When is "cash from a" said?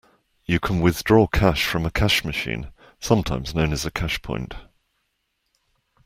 1.27-1.91